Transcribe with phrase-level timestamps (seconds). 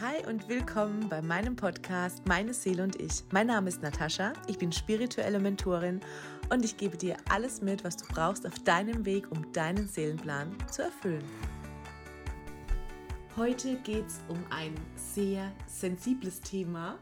[0.00, 3.24] Hi und willkommen bei meinem Podcast Meine Seele und ich.
[3.32, 5.98] Mein Name ist Natascha, ich bin spirituelle Mentorin
[6.50, 10.56] und ich gebe dir alles mit, was du brauchst auf deinem Weg, um deinen Seelenplan
[10.70, 11.24] zu erfüllen.
[13.34, 16.96] Heute geht es um ein sehr sensibles Thema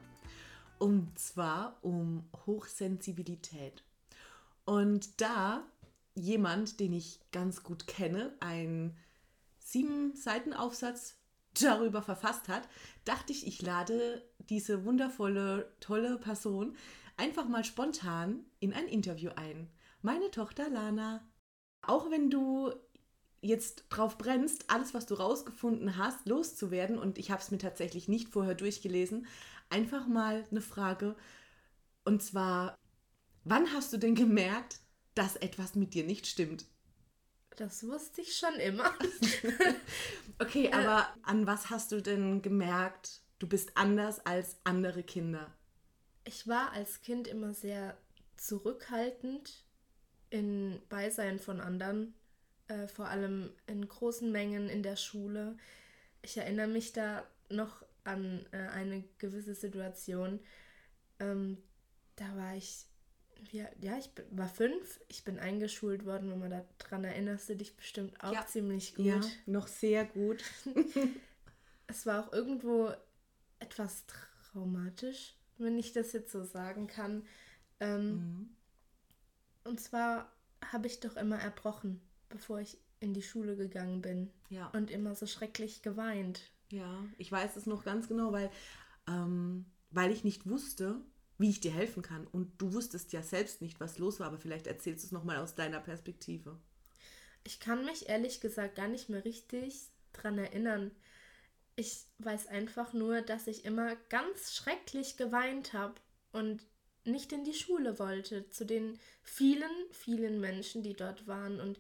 [0.79, 3.85] und zwar um Hochsensibilität.
[4.65, 5.65] Und da
[6.15, 8.97] jemand, den ich ganz gut kenne, ein
[9.59, 11.19] sieben Seiten Aufsatz
[11.63, 12.69] darüber verfasst hat,
[13.05, 16.77] dachte ich, ich lade diese wundervolle, tolle Person
[17.17, 19.71] einfach mal spontan in ein Interview ein.
[20.03, 21.27] Meine Tochter Lana.
[21.83, 22.73] Auch wenn du
[23.41, 28.09] jetzt drauf brennst, alles, was du rausgefunden hast, loszuwerden, und ich habe es mir tatsächlich
[28.09, 29.27] nicht vorher durchgelesen,
[29.71, 31.17] einfach mal eine Frage.
[32.05, 32.77] Und zwar,
[33.45, 34.81] wann hast du denn gemerkt,
[35.15, 36.67] dass etwas mit dir nicht stimmt?
[37.57, 38.93] Das wusste ich schon immer.
[40.39, 45.51] okay, aber an was hast du denn gemerkt, du bist anders als andere Kinder?
[46.25, 47.97] Ich war als Kind immer sehr
[48.37, 49.65] zurückhaltend
[50.29, 52.15] in Beisein von anderen,
[52.69, 55.57] äh, vor allem in großen Mengen in der Schule.
[56.21, 60.41] Ich erinnere mich da noch an äh, eine gewisse Situation.
[61.21, 61.57] Ähm,
[62.17, 62.85] da war ich
[63.53, 65.01] ja, ja, ich war fünf.
[65.09, 68.47] Ich bin eingeschult worden, wenn man daran erinnerst du dich bestimmt auch ja.
[68.47, 69.07] ziemlich gut.
[69.07, 70.43] Ja, noch sehr gut.
[71.87, 72.93] es war auch irgendwo
[73.59, 77.25] etwas traumatisch, wenn ich das jetzt so sagen kann.
[77.81, 78.49] Ähm, mhm.
[79.65, 80.33] Und zwar
[80.73, 84.33] habe ich doch immer erbrochen, bevor ich in die Schule gegangen bin.
[84.49, 84.69] Ja.
[84.69, 86.41] Und immer so schrecklich geweint.
[86.71, 88.51] Ja, ich weiß es noch ganz genau, weil,
[89.07, 91.01] ähm, weil ich nicht wusste,
[91.39, 92.27] wie ich dir helfen kann.
[92.27, 95.37] Und du wusstest ja selbst nicht, was los war, aber vielleicht erzählst du es nochmal
[95.37, 96.59] aus deiner Perspektive.
[97.45, 100.91] Ich kann mich ehrlich gesagt gar nicht mehr richtig dran erinnern.
[101.77, 105.95] Ich weiß einfach nur, dass ich immer ganz schrecklich geweint habe
[106.33, 106.63] und
[107.05, 111.61] nicht in die Schule wollte, zu den vielen, vielen Menschen, die dort waren.
[111.61, 111.79] Und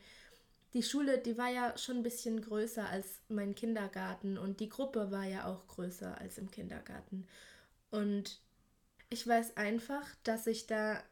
[0.74, 5.10] die Schule, die war ja schon ein bisschen größer als mein Kindergarten und die Gruppe
[5.10, 7.26] war ja auch größer als im Kindergarten.
[7.90, 8.40] Und
[9.10, 11.02] ich weiß einfach, dass ich da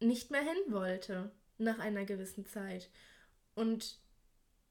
[0.00, 2.90] nicht mehr hin wollte nach einer gewissen Zeit
[3.54, 3.98] und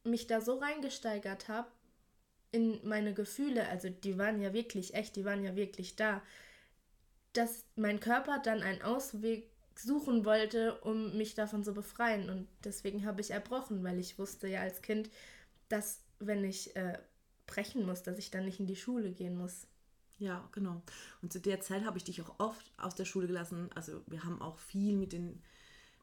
[0.03, 1.71] mich da so reingesteigert habe
[2.51, 6.21] in meine Gefühle, also die waren ja wirklich echt, die waren ja wirklich da,
[7.33, 12.29] dass mein Körper dann einen Ausweg suchen wollte, um mich davon zu befreien.
[12.29, 15.09] Und deswegen habe ich erbrochen, weil ich wusste ja als Kind,
[15.67, 16.99] dass wenn ich äh,
[17.47, 19.65] brechen muss, dass ich dann nicht in die Schule gehen muss.
[20.23, 20.81] Ja, genau.
[21.21, 23.69] Und zu der Zeit habe ich dich auch oft aus der Schule gelassen.
[23.75, 25.41] Also wir haben auch viel mit, den,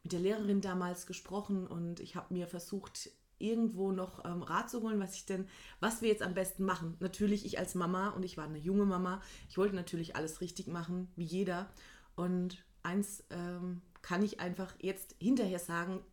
[0.03, 4.83] mit der Lehrerin damals gesprochen und ich habe mir versucht, irgendwo noch ähm, Rat zu
[4.83, 5.49] holen, was ich denn,
[5.81, 6.99] was wir jetzt am besten machen.
[7.01, 9.23] Natürlich ich als Mama und ich war eine junge Mama.
[9.49, 11.71] Ich wollte natürlich alles richtig machen, wie jeder.
[12.15, 16.05] Und eins ähm, kann ich einfach jetzt hinterher sagen,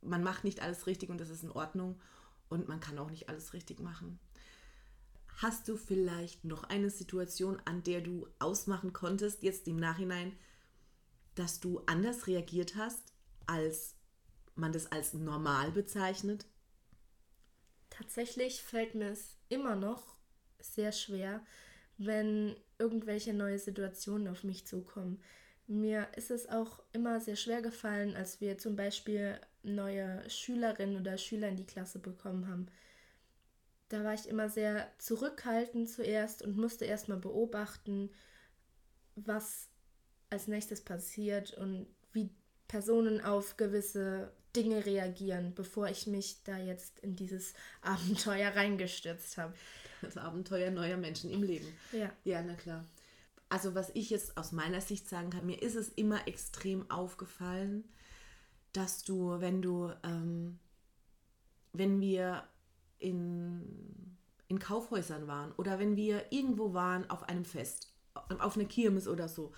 [0.00, 2.00] man macht nicht alles richtig und das ist in Ordnung
[2.48, 4.18] und man kann auch nicht alles richtig machen.
[5.36, 10.36] Hast du vielleicht noch eine Situation, an der du ausmachen konntest, jetzt im Nachhinein,
[11.34, 13.12] dass du anders reagiert hast,
[13.46, 13.94] als
[14.54, 16.46] man das als normal bezeichnet?
[17.90, 20.16] Tatsächlich fällt mir es immer noch
[20.60, 21.44] sehr schwer,
[21.98, 25.22] wenn irgendwelche neue Situationen auf mich zukommen.
[25.66, 31.18] Mir ist es auch immer sehr schwer gefallen, als wir zum Beispiel neue Schülerinnen oder
[31.18, 32.68] Schüler in die Klasse bekommen haben
[33.92, 38.10] da war ich immer sehr zurückhaltend zuerst und musste erstmal beobachten,
[39.16, 39.68] was
[40.30, 42.30] als nächstes passiert und wie
[42.68, 49.52] Personen auf gewisse Dinge reagieren, bevor ich mich da jetzt in dieses Abenteuer reingestürzt habe.
[50.00, 51.68] Das Abenteuer neuer Menschen im Leben.
[51.92, 52.10] Ja.
[52.24, 52.86] Ja, na klar.
[53.50, 57.84] Also was ich jetzt aus meiner Sicht sagen kann, mir ist es immer extrem aufgefallen,
[58.72, 60.58] dass du, wenn du, ähm,
[61.74, 62.48] wenn wir
[63.02, 64.16] in,
[64.48, 69.28] in Kaufhäusern waren oder wenn wir irgendwo waren auf einem Fest, auf einer Kirmes oder
[69.28, 69.52] so,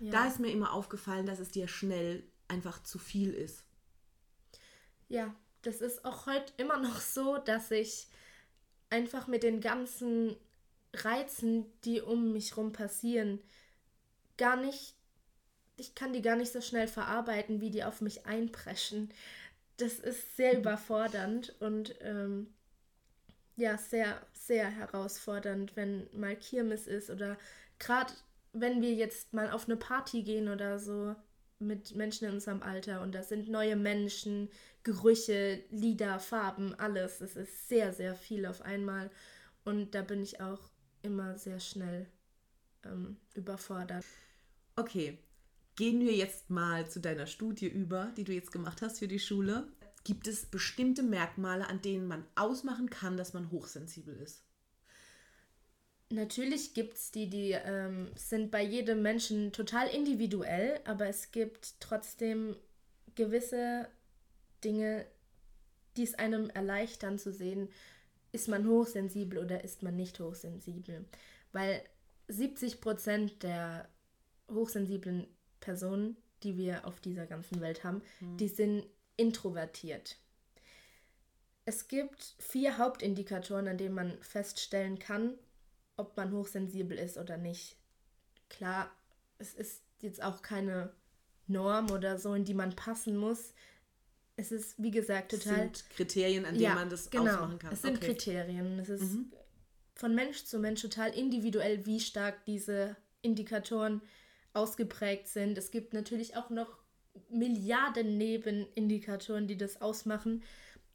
[0.00, 0.10] ja.
[0.10, 3.64] da ist mir immer aufgefallen, dass es dir schnell einfach zu viel ist.
[5.08, 8.08] Ja, das ist auch heute immer noch so, dass ich
[8.90, 10.36] einfach mit den ganzen
[10.94, 13.40] Reizen, die um mich rum passieren,
[14.36, 14.94] gar nicht,
[15.76, 19.12] ich kann die gar nicht so schnell verarbeiten, wie die auf mich einpreschen.
[19.76, 20.60] Das ist sehr mhm.
[20.60, 22.52] überfordernd und ähm,
[23.60, 27.38] ja sehr, sehr herausfordernd, wenn mal Kirmes ist oder
[27.78, 28.12] gerade
[28.52, 31.14] wenn wir jetzt mal auf eine Party gehen oder so
[31.58, 34.48] mit Menschen in unserem Alter und da sind neue Menschen,
[34.82, 37.20] Gerüche, Lieder, Farben, alles.
[37.20, 39.10] Es ist sehr, sehr viel auf einmal.
[39.64, 40.70] Und da bin ich auch
[41.02, 42.06] immer sehr schnell
[42.84, 44.04] ähm, überfordert.
[44.76, 45.18] Okay,
[45.76, 49.18] gehen wir jetzt mal zu deiner Studie über, die du jetzt gemacht hast für die
[49.18, 49.68] Schule.
[50.04, 54.42] Gibt es bestimmte Merkmale, an denen man ausmachen kann, dass man hochsensibel ist?
[56.12, 61.80] Natürlich gibt es die, die ähm, sind bei jedem Menschen total individuell, aber es gibt
[61.80, 62.56] trotzdem
[63.14, 63.88] gewisse
[64.64, 65.06] Dinge,
[65.96, 67.68] die es einem erleichtern zu sehen,
[68.32, 71.04] ist man hochsensibel oder ist man nicht hochsensibel.
[71.52, 71.82] Weil
[72.28, 73.88] 70 Prozent der
[74.50, 75.26] hochsensiblen
[75.60, 78.36] Personen, die wir auf dieser ganzen Welt haben, mhm.
[78.36, 78.84] die sind
[79.20, 80.16] introvertiert.
[81.66, 85.34] Es gibt vier Hauptindikatoren, an denen man feststellen kann,
[85.96, 87.76] ob man hochsensibel ist oder nicht.
[88.48, 88.90] Klar,
[89.38, 90.92] es ist jetzt auch keine
[91.46, 93.52] Norm oder so, in die man passen muss.
[94.36, 95.52] Es ist, wie gesagt, total.
[95.52, 97.72] Es sind Kriterien, an denen ja, man das genau, ausmachen kann.
[97.72, 98.06] Es sind okay.
[98.06, 98.78] Kriterien.
[98.78, 99.32] Es ist mhm.
[99.94, 104.00] von Mensch zu Mensch total individuell, wie stark diese Indikatoren
[104.54, 105.58] ausgeprägt sind.
[105.58, 106.79] Es gibt natürlich auch noch
[107.28, 110.42] Milliarden Nebenindikatoren, die das ausmachen.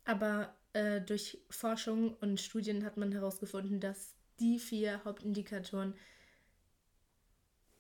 [0.04, 5.94] Aber äh, durch Forschung und Studien hat man herausgefunden, dass die vier Hauptindikatoren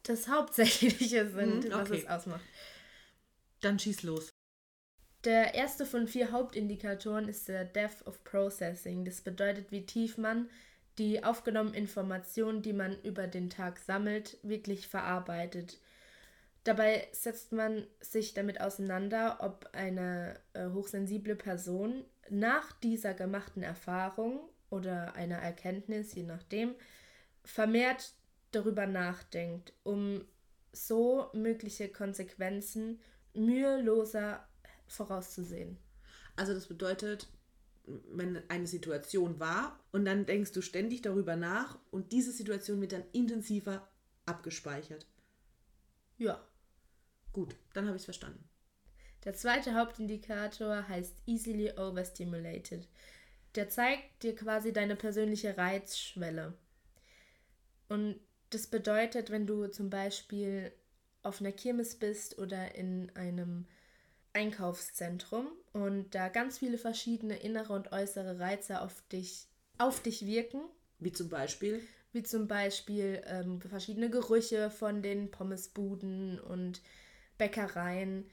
[0.03, 1.73] das Hauptsächliche sind, mhm, okay.
[1.73, 2.43] was es ausmacht.
[3.61, 4.29] Dann schieß los.
[5.23, 9.05] Der erste von vier Hauptindikatoren ist der Depth of Processing.
[9.05, 10.49] Das bedeutet, wie tief man
[10.99, 15.79] die aufgenommenen Informationen, die man über den Tag sammelt, wirklich verarbeitet.
[16.65, 24.49] Dabei setzt man sich damit auseinander, ob eine äh, hochsensible Person nach dieser gemachten Erfahrung
[24.71, 26.73] oder einer Erkenntnis, je nachdem,
[27.43, 28.13] vermehrt
[28.49, 30.25] darüber nachdenkt, um
[30.71, 32.99] so mögliche Konsequenzen
[33.35, 34.47] müheloser
[34.87, 35.77] vorauszusehen.
[36.35, 37.27] Also das bedeutet,
[37.85, 42.93] wenn eine Situation war und dann denkst du ständig darüber nach und diese Situation wird
[42.93, 43.87] dann intensiver
[44.25, 45.05] abgespeichert.
[46.17, 46.43] Ja.
[47.35, 48.47] Gut, dann habe ich es verstanden.
[49.25, 52.87] Der zweite Hauptindikator heißt easily overstimulated.
[53.55, 56.53] Der zeigt dir quasi deine persönliche Reizschwelle.
[57.89, 58.21] Und
[58.51, 60.71] das bedeutet, wenn du zum Beispiel
[61.23, 63.65] auf einer Kirmes bist oder in einem
[64.31, 70.61] Einkaufszentrum und da ganz viele verschiedene innere und äußere Reize auf dich, auf dich wirken.
[70.99, 71.81] Wie zum Beispiel?
[72.13, 76.81] Wie zum Beispiel ähm, verschiedene Gerüche von den Pommesbuden und
[77.37, 78.25] Bäckereien,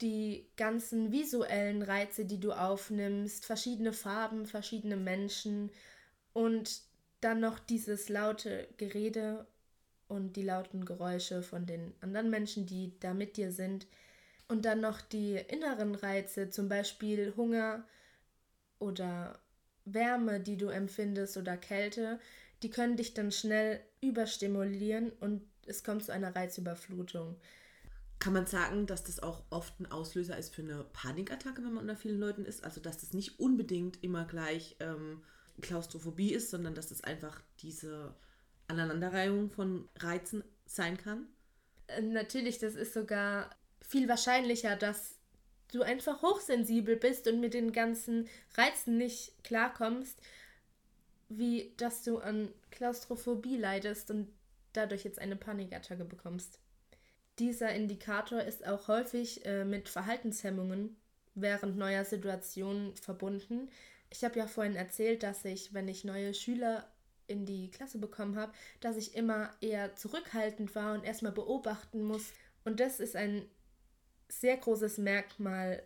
[0.00, 5.70] die ganzen visuellen Reize, die du aufnimmst, verschiedene Farben, verschiedene Menschen
[6.32, 6.82] und
[7.20, 9.46] dann noch dieses laute Gerede
[10.08, 13.86] und die lauten Geräusche von den anderen Menschen, die da mit dir sind.
[14.48, 17.84] Und dann noch die inneren Reize, zum Beispiel Hunger
[18.80, 19.38] oder
[19.84, 22.18] Wärme, die du empfindest oder Kälte,
[22.62, 27.36] die können dich dann schnell überstimulieren und es kommt zu einer Reizüberflutung.
[28.20, 31.84] Kann man sagen, dass das auch oft ein Auslöser ist für eine Panikattacke, wenn man
[31.84, 32.62] unter vielen Leuten ist?
[32.62, 35.22] Also, dass das nicht unbedingt immer gleich ähm,
[35.62, 38.14] Klaustrophobie ist, sondern dass es einfach diese
[38.68, 41.26] Aneinanderreihung von Reizen sein kann?
[41.86, 43.50] Äh, natürlich, das ist sogar
[43.80, 45.16] viel wahrscheinlicher, dass
[45.72, 50.20] du einfach hochsensibel bist und mit den ganzen Reizen nicht klarkommst,
[51.30, 54.28] wie dass du an Klaustrophobie leidest und
[54.72, 56.58] dadurch jetzt eine Panikattacke bekommst.
[57.40, 60.94] Dieser Indikator ist auch häufig äh, mit Verhaltenshemmungen
[61.34, 63.70] während neuer Situationen verbunden.
[64.10, 66.86] Ich habe ja vorhin erzählt, dass ich, wenn ich neue Schüler
[67.28, 72.30] in die Klasse bekommen habe, dass ich immer eher zurückhaltend war und erstmal beobachten muss.
[72.64, 73.48] Und das ist ein
[74.28, 75.82] sehr großes Merkmal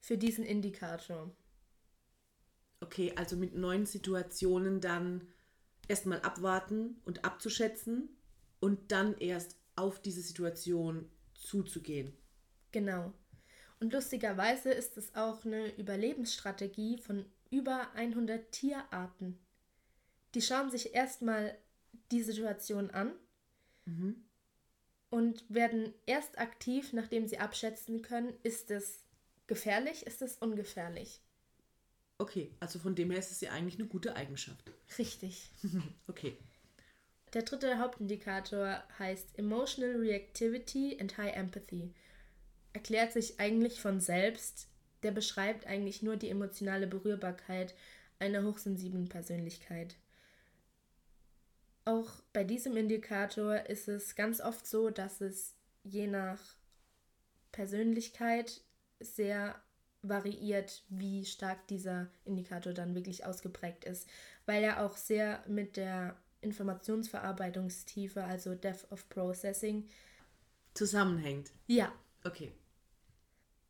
[0.00, 1.34] für diesen Indikator.
[2.80, 5.28] Okay, also mit neuen Situationen dann
[5.88, 8.10] erstmal abwarten und abzuschätzen
[8.60, 12.12] und dann erst auf diese Situation zuzugehen.
[12.72, 13.12] Genau.
[13.80, 19.38] Und lustigerweise ist es auch eine Überlebensstrategie von über 100 Tierarten.
[20.34, 21.56] Die schauen sich erstmal
[22.10, 23.12] die Situation an
[23.84, 24.24] mhm
[25.14, 29.04] und werden erst aktiv, nachdem sie abschätzen können, ist es
[29.46, 31.20] gefährlich, ist es ungefährlich.
[32.18, 34.72] Okay, also von dem her ist es ja eigentlich eine gute Eigenschaft.
[34.98, 35.52] Richtig.
[36.08, 36.36] okay.
[37.34, 41.92] Der dritte Hauptindikator heißt Emotional Reactivity and High Empathy.
[42.72, 44.68] Erklärt sich eigentlich von selbst.
[45.02, 47.74] Der beschreibt eigentlich nur die emotionale Berührbarkeit
[48.20, 49.96] einer hochsensiblen Persönlichkeit.
[51.84, 56.40] Auch bei diesem Indikator ist es ganz oft so, dass es je nach
[57.50, 58.62] Persönlichkeit
[59.00, 59.60] sehr
[60.02, 64.08] variiert, wie stark dieser Indikator dann wirklich ausgeprägt ist,
[64.46, 69.88] weil er auch sehr mit der Informationsverarbeitungstiefe, also Depth of Processing,
[70.74, 71.50] zusammenhängt.
[71.66, 71.92] Ja.
[72.24, 72.52] Okay.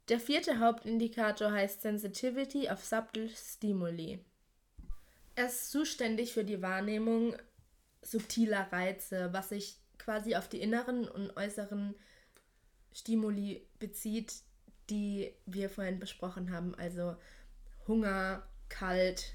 [0.08, 4.22] Der vierte Hauptindikator heißt Sensitivity of Subtle Stimuli.
[5.34, 7.36] Er ist zuständig für die Wahrnehmung
[8.02, 11.94] subtiler Reize, was sich quasi auf die inneren und äußeren
[12.92, 14.34] Stimuli bezieht,
[14.90, 16.74] die wir vorhin besprochen haben.
[16.74, 17.16] Also
[17.88, 19.32] Hunger, kalt,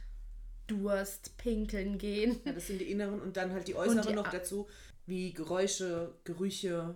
[0.69, 2.39] Durst, pinkeln gehen.
[2.45, 4.67] Ja, das sind die inneren und dann halt die äußeren die noch dazu,
[5.05, 6.95] wie Geräusche, Gerüche.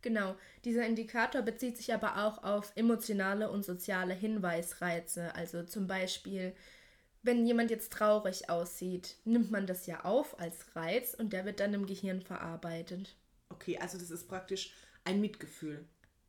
[0.00, 5.34] Genau, dieser Indikator bezieht sich aber auch auf emotionale und soziale Hinweisreize.
[5.36, 6.54] Also zum Beispiel,
[7.22, 11.60] wenn jemand jetzt traurig aussieht, nimmt man das ja auf als Reiz und der wird
[11.60, 13.14] dann im Gehirn verarbeitet.
[13.48, 14.74] Okay, also das ist praktisch
[15.04, 15.84] ein Mitgefühl.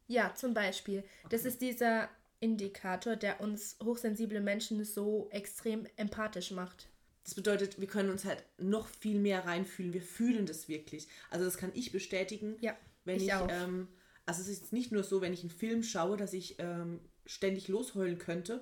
[0.07, 1.03] Ja, zum Beispiel.
[1.29, 2.09] Das ist dieser
[2.43, 6.89] Indikator, der uns hochsensible Menschen so extrem empathisch macht.
[7.23, 9.93] Das bedeutet, wir können uns halt noch viel mehr reinfühlen.
[9.93, 11.07] Wir fühlen das wirklich.
[11.29, 12.57] Also das kann ich bestätigen.
[12.59, 13.47] Ja, wenn ich ich, auch.
[13.50, 13.88] Ähm,
[14.25, 17.69] also es ist nicht nur so, wenn ich einen Film schaue, dass ich ähm, ständig
[17.69, 18.62] losheulen könnte.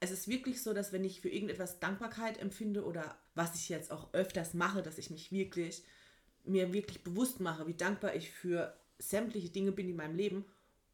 [0.00, 3.90] Es ist wirklich so, dass wenn ich für irgendetwas Dankbarkeit empfinde oder was ich jetzt
[3.90, 5.84] auch öfters mache, dass ich mich wirklich
[6.44, 10.44] mir wirklich bewusst mache, wie dankbar ich für sämtliche Dinge bin in meinem Leben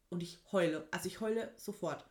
[0.09, 0.87] und ich heule.
[0.91, 2.05] Also ich heule sofort.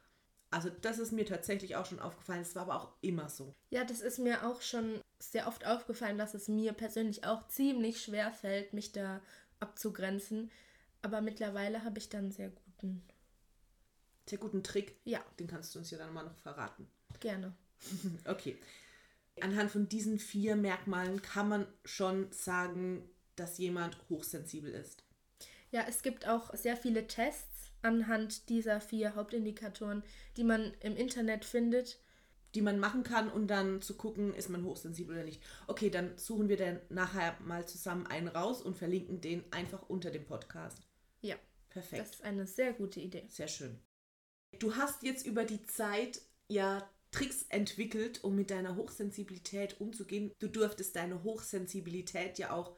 [0.50, 2.40] Also das ist mir tatsächlich auch schon aufgefallen.
[2.40, 3.55] Es war aber auch immer so.
[3.71, 8.02] Ja, das ist mir auch schon sehr oft aufgefallen, dass es mir persönlich auch ziemlich
[8.02, 9.21] schwer fällt, mich da
[9.61, 10.50] abzugrenzen.
[11.02, 13.02] Aber mittlerweile habe ich dann einen sehr guten.
[14.26, 14.97] Sehr guten Trick.
[15.05, 16.88] Ja, Den kannst du uns ja dann mal noch verraten.
[17.21, 17.55] gerne.
[18.25, 18.59] Okay.
[19.40, 25.05] Anhand von diesen vier Merkmalen kann man schon sagen, dass jemand hochsensibel ist.
[25.71, 30.02] Ja, es gibt auch sehr viele Tests anhand dieser vier Hauptindikatoren,
[30.37, 32.00] die man im Internet findet.
[32.54, 35.42] Die man machen kann, um dann zu gucken, ist man hochsensibel oder nicht.
[35.66, 40.11] Okay, dann suchen wir dann nachher mal zusammen einen raus und verlinken den einfach unter
[40.11, 40.78] dem Podcast.
[41.20, 41.37] Ja,
[41.68, 42.02] Perfekt.
[42.02, 43.26] das ist eine sehr gute Idee.
[43.28, 43.78] Sehr schön.
[44.58, 50.32] Du hast jetzt über die Zeit ja Tricks entwickelt, um mit deiner Hochsensibilität umzugehen.
[50.38, 52.76] Du durftest deine Hochsensibilität ja auch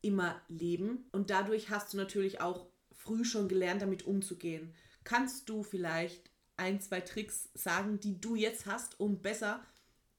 [0.00, 2.71] immer leben und dadurch hast du natürlich auch
[3.02, 4.74] früh schon gelernt, damit umzugehen.
[5.04, 9.64] Kannst du vielleicht ein, zwei Tricks sagen, die du jetzt hast, um besser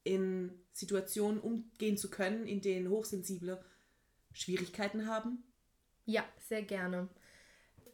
[0.03, 3.63] in Situationen umgehen zu können, in denen Hochsensible
[4.33, 5.43] Schwierigkeiten haben?
[6.05, 7.07] Ja, sehr gerne.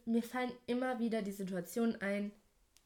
[0.04, 2.32] Mir fallen immer wieder die Situationen ein,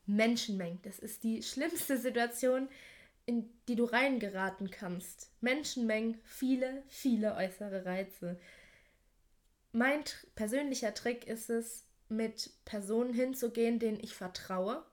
[0.06, 0.82] Menschenmengen.
[0.82, 2.68] Das ist die schlimmste Situation,
[3.24, 5.30] in die du reingeraten kannst.
[5.40, 8.38] Menschenmengen, viele, viele äußere Reize.
[9.72, 14.84] Mein persönlicher Trick ist es, mit Personen hinzugehen, denen ich vertraue,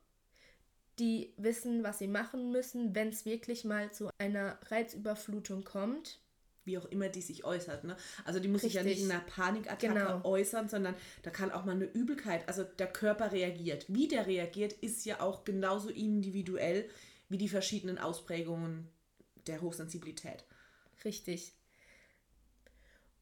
[0.99, 6.19] die wissen, was sie machen müssen, wenn es wirklich mal zu einer Reizüberflutung kommt.
[6.63, 7.85] wie auch immer die sich äußert.
[7.85, 7.97] Ne?
[8.23, 9.05] Also die muss sich ja nicht Richtig.
[9.05, 10.21] in einer Panikattacke Genau.
[10.23, 13.85] äußern, sondern da kann auch mal eine Übelkeit, also der Körper reagiert.
[13.87, 16.87] Wie der reagiert, ist ja auch genauso individuell
[17.29, 18.87] wie die verschiedenen Ausprägungen
[19.47, 20.45] der Hochsensibilität.
[21.03, 21.53] Richtig.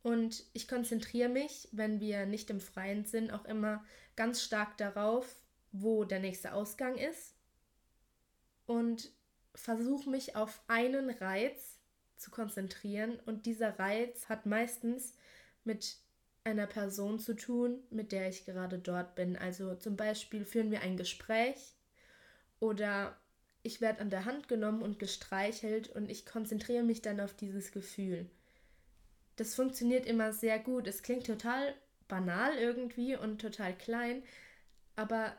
[0.01, 3.83] Und ich konzentriere mich, wenn wir nicht im Freien sind, auch immer
[4.15, 5.35] ganz stark darauf,
[5.71, 7.35] wo der nächste Ausgang ist.
[8.65, 9.11] Und
[9.55, 11.79] versuche mich auf einen Reiz
[12.15, 13.19] zu konzentrieren.
[13.25, 15.15] Und dieser Reiz hat meistens
[15.63, 15.97] mit
[16.43, 19.35] einer Person zu tun, mit der ich gerade dort bin.
[19.35, 21.75] Also zum Beispiel führen wir ein Gespräch
[22.59, 23.17] oder
[23.61, 27.71] ich werde an der Hand genommen und gestreichelt und ich konzentriere mich dann auf dieses
[27.71, 28.29] Gefühl.
[29.39, 30.85] Das funktioniert immer sehr gut.
[30.85, 31.73] Es klingt total
[32.09, 34.21] banal irgendwie und total klein,
[34.97, 35.33] aber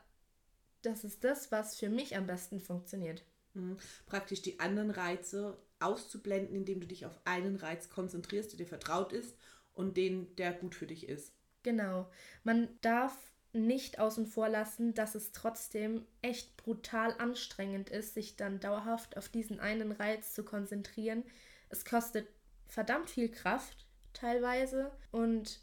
[0.80, 3.22] das ist das, was für mich am besten funktioniert.
[3.52, 3.76] Mhm.
[4.06, 9.12] Praktisch die anderen Reize auszublenden, indem du dich auf einen Reiz konzentrierst, der dir vertraut
[9.12, 9.36] ist
[9.74, 11.34] und den, der gut für dich ist.
[11.62, 12.10] Genau.
[12.42, 13.14] Man darf
[13.52, 19.28] nicht außen vor lassen, dass es trotzdem echt brutal anstrengend ist, sich dann dauerhaft auf
[19.28, 21.22] diesen einen Reiz zu konzentrieren.
[21.68, 22.26] Es kostet
[22.66, 25.60] verdammt viel Kraft teilweise und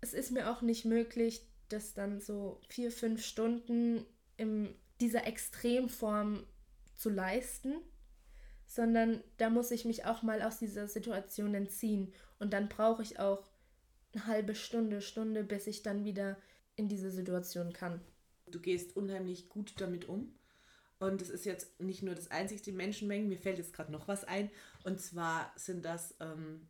[0.00, 4.04] es ist mir auch nicht möglich, das dann so vier, fünf Stunden
[4.36, 6.46] in dieser Extremform
[6.94, 7.74] zu leisten,
[8.66, 13.18] sondern da muss ich mich auch mal aus dieser Situation entziehen und dann brauche ich
[13.18, 13.48] auch
[14.12, 16.36] eine halbe Stunde, Stunde, bis ich dann wieder
[16.76, 18.00] in diese Situation kann.
[18.46, 20.34] Du gehst unheimlich gut damit um.
[21.00, 24.24] Und es ist jetzt nicht nur das einzigste Menschenmengen, mir fällt jetzt gerade noch was
[24.24, 24.50] ein.
[24.84, 26.68] Und zwar sind das, ähm,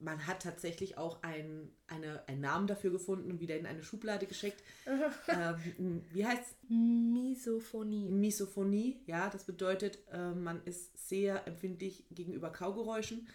[0.00, 4.26] man hat tatsächlich auch ein, eine, einen Namen dafür gefunden und wieder in eine Schublade
[4.26, 4.62] geschickt.
[5.28, 6.56] ähm, wie heißt es?
[6.68, 8.08] Misophonie.
[8.08, 13.28] Misophonie, ja, das bedeutet, äh, man ist sehr empfindlich gegenüber Kaugeräuschen.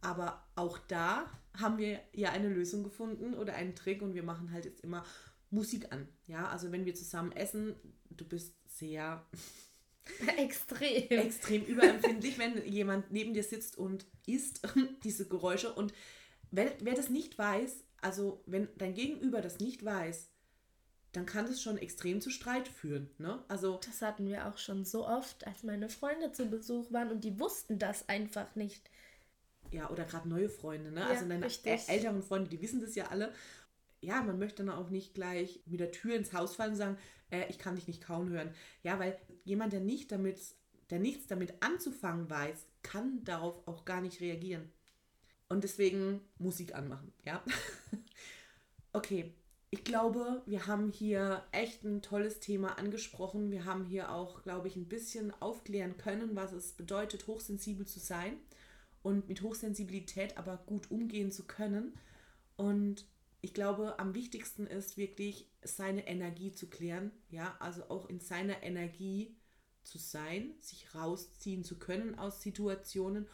[0.00, 1.26] Aber auch da
[1.58, 5.04] haben wir ja eine Lösung gefunden oder einen Trick und wir machen halt jetzt immer
[5.50, 6.08] Musik an.
[6.26, 7.74] Ja, also wenn wir zusammen essen,
[8.10, 9.24] du bist sehr
[10.36, 14.62] extrem, extrem überempfindlich, wenn jemand neben dir sitzt und isst
[15.04, 15.72] diese Geräusche.
[15.72, 15.92] Und
[16.50, 20.30] wer, wer das nicht weiß, also wenn dein Gegenüber das nicht weiß,
[21.12, 23.10] dann kann das schon extrem zu Streit führen.
[23.18, 23.42] Ne?
[23.48, 27.24] Also, das hatten wir auch schon so oft, als meine Freunde zu Besuch waren und
[27.24, 28.90] die wussten das einfach nicht.
[29.70, 31.00] Ja, oder gerade neue Freunde, ne?
[31.00, 31.88] Ja, also deine richtig.
[31.88, 33.32] älteren Freunde, die wissen das ja alle.
[34.00, 36.98] Ja, man möchte dann auch nicht gleich mit der Tür ins Haus fallen und sagen,
[37.30, 38.54] äh, ich kann dich nicht kauen hören.
[38.82, 40.38] Ja, weil jemand, der nicht damit,
[40.90, 44.70] der nichts damit anzufangen weiß, kann darauf auch gar nicht reagieren.
[45.48, 47.42] Und deswegen Musik anmachen, ja.
[48.92, 49.32] okay,
[49.70, 53.50] ich glaube, wir haben hier echt ein tolles Thema angesprochen.
[53.50, 57.98] Wir haben hier auch, glaube ich, ein bisschen aufklären können, was es bedeutet, hochsensibel zu
[57.98, 58.38] sein
[59.02, 61.92] und mit Hochsensibilität aber gut umgehen zu können.
[62.56, 63.06] Und
[63.40, 67.12] ich glaube, am wichtigsten ist wirklich, seine Energie zu klären.
[67.30, 69.36] Ja, also auch in seiner Energie
[69.84, 73.28] zu sein, sich rausziehen zu können aus Situationen,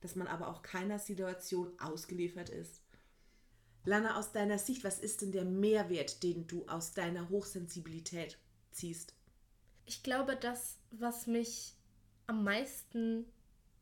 [0.00, 2.82] dass man aber auch keiner Situation ausgeliefert ist.
[3.84, 8.38] Lana, aus deiner Sicht, was ist denn der Mehrwert, den du aus deiner Hochsensibilität
[8.70, 9.14] ziehst?
[9.84, 11.74] Ich glaube, das, was mich
[12.26, 13.26] am meisten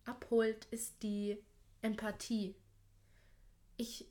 [0.05, 1.39] abholt, ist die
[1.83, 2.55] Empathie.
[3.77, 4.09] Ich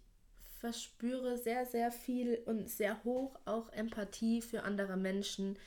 [0.60, 5.58] verspüre sehr, sehr viel und sehr hoch auch Empathie für andere Menschen.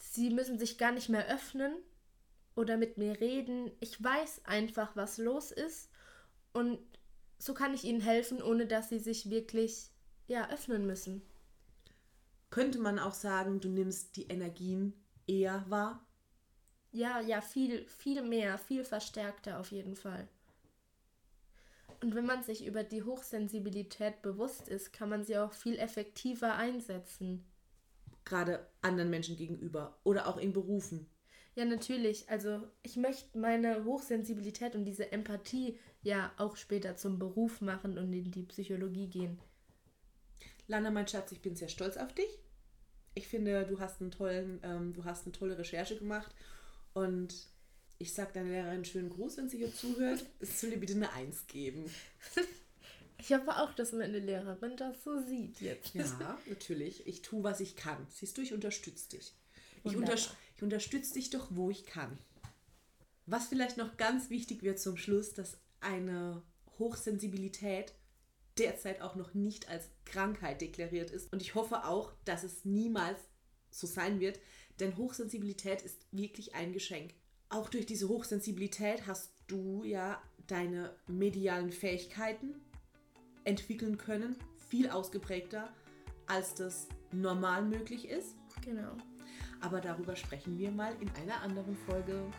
[0.00, 1.74] Sie müssen sich gar nicht mehr öffnen
[2.56, 3.70] oder mit mir reden.
[3.80, 5.90] Ich weiß einfach, was los ist
[6.52, 6.78] und
[7.38, 9.90] so kann ich ihnen helfen, ohne dass sie sich wirklich
[10.26, 11.22] ja, öffnen müssen.
[12.50, 14.94] Könnte man auch sagen, du nimmst die Energien
[15.26, 16.04] eher wahr?
[16.90, 20.26] Ja, ja, viel, viel mehr, viel verstärkter auf jeden Fall.
[22.00, 26.54] Und wenn man sich über die Hochsensibilität bewusst ist, kann man sie auch viel effektiver
[26.54, 27.44] einsetzen.
[28.24, 31.08] Gerade anderen Menschen gegenüber oder auch in Berufen.
[31.54, 32.28] Ja, natürlich.
[32.30, 38.12] Also ich möchte meine Hochsensibilität und diese Empathie ja auch später zum Beruf machen und
[38.12, 39.40] in die Psychologie gehen.
[40.68, 42.38] Lana, mein Schatz, ich bin sehr stolz auf dich.
[43.14, 46.32] Ich finde, du hast einen tollen, ähm, du hast eine tolle Recherche gemacht
[46.92, 47.48] und
[47.98, 50.24] ich sage deiner Lehrerin einen schönen Gruß, wenn sie hier zuhört.
[50.40, 51.90] Es soll dir bitte eine Eins geben.
[53.20, 55.92] Ich hoffe auch, dass meine Lehrerin das so sieht jetzt.
[55.92, 57.04] Ja, natürlich.
[57.08, 58.06] Ich tue, was ich kann.
[58.10, 59.34] Siehst du, ich unterstütze dich.
[59.82, 62.16] Ich, unter, ich unterstütze dich doch, wo ich kann.
[63.26, 66.42] Was vielleicht noch ganz wichtig wird zum Schluss, dass eine
[66.78, 67.92] Hochsensibilität
[68.56, 71.32] derzeit auch noch nicht als Krankheit deklariert ist.
[71.32, 73.18] Und ich hoffe auch, dass es niemals
[73.70, 74.38] so sein wird,
[74.80, 77.14] denn Hochsensibilität ist wirklich ein Geschenk.
[77.50, 82.54] Auch durch diese Hochsensibilität hast du ja deine medialen Fähigkeiten
[83.44, 84.36] entwickeln können,
[84.68, 85.72] viel ausgeprägter,
[86.26, 88.36] als das normal möglich ist.
[88.62, 88.92] Genau.
[89.60, 92.30] Aber darüber sprechen wir mal in einer anderen Folge.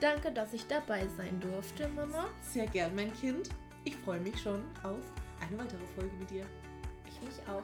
[0.00, 2.28] Danke, dass ich dabei sein durfte, Mama.
[2.40, 3.50] Sehr gern, mein Kind.
[3.84, 5.00] Ich freue mich schon auf
[5.40, 6.46] eine weitere Folge mit dir.
[7.06, 7.62] Ich mich auch.